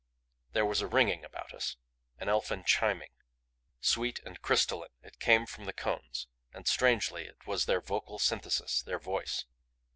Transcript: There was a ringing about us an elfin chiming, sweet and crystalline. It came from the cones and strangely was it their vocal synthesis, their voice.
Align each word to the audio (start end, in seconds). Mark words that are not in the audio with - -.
There 0.53 0.65
was 0.65 0.81
a 0.81 0.87
ringing 0.87 1.23
about 1.23 1.53
us 1.53 1.77
an 2.17 2.27
elfin 2.27 2.63
chiming, 2.63 3.11
sweet 3.81 4.19
and 4.25 4.41
crystalline. 4.41 4.89
It 5.03 5.19
came 5.19 5.45
from 5.45 5.65
the 5.65 5.73
cones 5.73 6.25
and 6.51 6.67
strangely 6.67 7.29
was 7.45 7.65
it 7.65 7.67
their 7.67 7.81
vocal 7.81 8.17
synthesis, 8.17 8.81
their 8.81 8.97
voice. 8.97 9.45